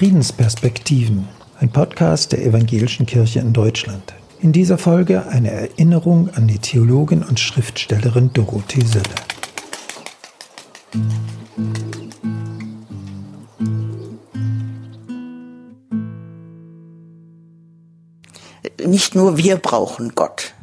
[0.00, 4.14] Friedensperspektiven, ein Podcast der Evangelischen Kirche in Deutschland.
[4.40, 9.04] In dieser Folge eine Erinnerung an die Theologin und Schriftstellerin Dorothee Sölle.
[18.86, 20.54] Nicht nur wir brauchen Gott.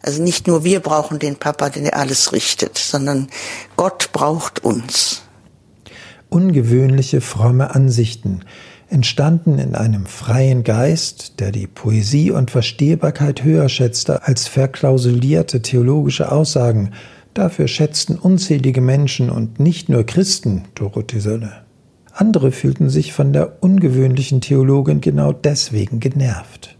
[0.00, 3.28] Also nicht nur wir brauchen den Papa, der alles richtet, sondern
[3.76, 5.22] Gott braucht uns
[6.32, 8.40] ungewöhnliche fromme Ansichten,
[8.88, 16.30] entstanden in einem freien Geist, der die Poesie und Verstehbarkeit höher schätzte als verklausulierte theologische
[16.30, 16.90] Aussagen.
[17.34, 21.62] Dafür schätzten unzählige Menschen und nicht nur Christen Dorothee Sölle.
[22.12, 26.76] Andere fühlten sich von der ungewöhnlichen Theologin genau deswegen genervt.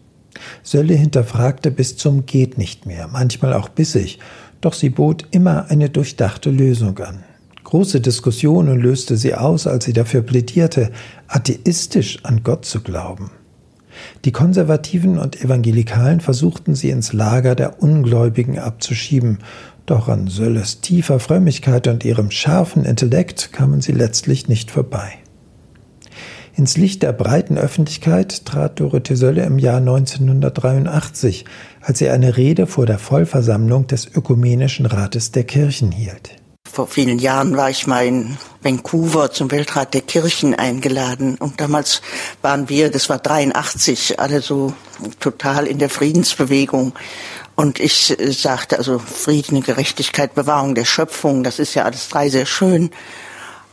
[0.62, 4.19] Sölle hinterfragte bis zum geht nicht mehr, manchmal auch bissig,
[4.60, 7.24] doch sie bot immer eine durchdachte Lösung an.
[7.73, 10.91] Große Diskussionen löste sie aus, als sie dafür plädierte,
[11.27, 13.30] atheistisch an Gott zu glauben.
[14.27, 19.38] Die Konservativen und Evangelikalen versuchten sie ins Lager der Ungläubigen abzuschieben,
[19.87, 25.11] doch an Sölles tiefer Frömmigkeit und ihrem scharfen Intellekt kamen sie letztlich nicht vorbei.
[26.55, 31.46] Ins Licht der breiten Öffentlichkeit trat Dorothee Sölle im Jahr 1983,
[31.80, 36.41] als sie eine Rede vor der Vollversammlung des Ökumenischen Rates der Kirchen hielt.
[36.73, 42.01] Vor vielen Jahren war ich mal in Vancouver zum Weltrat der Kirchen eingeladen und damals
[42.40, 44.73] waren wir, das war 83, alle so
[45.20, 46.95] total in der Friedensbewegung.
[47.56, 52.30] Und ich äh, sagte also Frieden, Gerechtigkeit, Bewahrung der Schöpfung, das ist ja alles drei
[52.30, 52.90] sehr schön.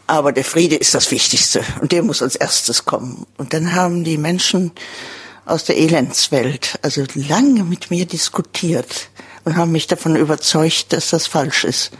[0.05, 3.25] Aber der Friede ist das Wichtigste und der muss als erstes kommen.
[3.37, 4.73] Und dann haben die Menschen
[5.45, 9.09] aus der Elendswelt also lange mit mir diskutiert
[9.43, 11.91] und haben mich davon überzeugt, dass das falsch ist.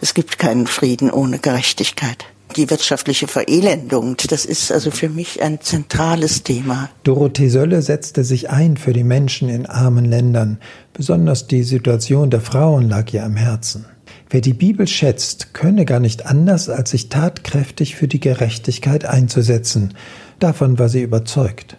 [0.00, 2.24] Es gibt keinen Frieden ohne Gerechtigkeit.
[2.56, 6.88] Die wirtschaftliche Verelendung, das ist also für mich ein zentrales Thema.
[7.04, 10.58] Dorothee Sölle setzte sich ein für die Menschen in armen Ländern.
[10.94, 13.84] Besonders die Situation der Frauen lag ihr am Herzen.
[14.30, 19.94] Wer die Bibel schätzt, könne gar nicht anders, als sich tatkräftig für die Gerechtigkeit einzusetzen.
[20.38, 21.76] Davon war sie überzeugt.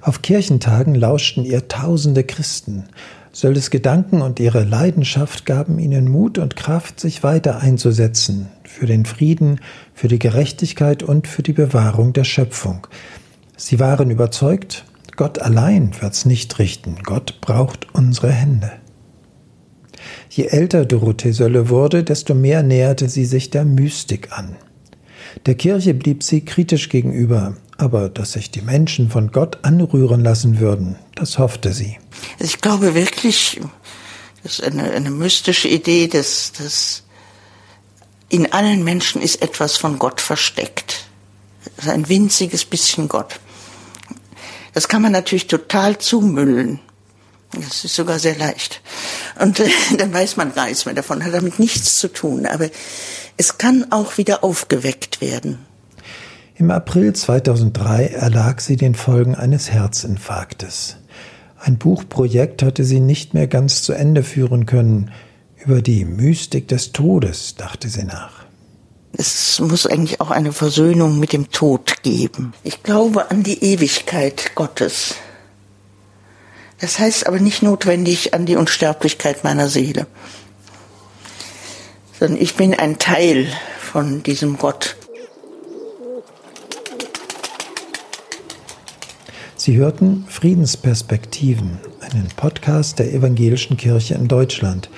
[0.00, 2.84] Auf Kirchentagen lauschten ihr tausende Christen.
[3.34, 9.06] Sölles Gedanken und ihre Leidenschaft gaben ihnen Mut und Kraft, sich weiter einzusetzen für den
[9.06, 9.60] Frieden,
[9.94, 12.86] für die Gerechtigkeit und für die Bewahrung der Schöpfung.
[13.56, 14.84] Sie waren überzeugt,
[15.16, 18.70] Gott allein wird's nicht richten, Gott braucht unsere Hände.
[20.28, 24.56] Je älter Dorothee Sölle wurde, desto mehr näherte sie sich der Mystik an.
[25.46, 30.60] Der Kirche blieb sie kritisch gegenüber, aber dass sich die Menschen von Gott anrühren lassen
[30.60, 31.98] würden, das hoffte sie.
[32.34, 33.60] Also ich glaube wirklich,
[34.44, 37.02] das ist eine, eine mystische Idee, dass, dass
[38.28, 41.06] in allen Menschen ist etwas von Gott versteckt.
[41.76, 43.40] Also ein winziges bisschen Gott.
[44.74, 46.78] Das kann man natürlich total zumüllen.
[47.50, 48.80] Das ist sogar sehr leicht.
[49.40, 49.68] Und äh,
[49.98, 52.46] dann weiß man gar nichts mehr davon, hat damit nichts zu tun.
[52.46, 52.70] Aber
[53.36, 55.66] es kann auch wieder aufgeweckt werden.
[56.54, 60.96] Im April 2003 erlag sie den Folgen eines Herzinfarktes.
[61.58, 65.12] Ein Buchprojekt hatte sie nicht mehr ganz zu Ende führen können.
[65.64, 68.44] Über die Mystik des Todes dachte sie nach.
[69.16, 72.52] Es muss eigentlich auch eine Versöhnung mit dem Tod geben.
[72.64, 75.14] Ich glaube an die Ewigkeit Gottes.
[76.80, 80.06] Das heißt aber nicht notwendig an die Unsterblichkeit meiner Seele,
[82.18, 83.46] sondern ich bin ein Teil
[83.78, 84.96] von diesem Gott.
[89.64, 94.90] Sie hörten Friedensperspektiven, einen Podcast der Evangelischen Kirche in Deutschland.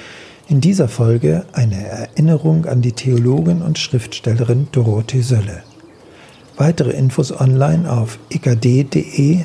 [0.48, 5.64] In dieser Folge eine Erinnerung an die Theologin und Schriftstellerin Dorothee Sölle.
[6.56, 9.42] Weitere Infos online auf ekd.de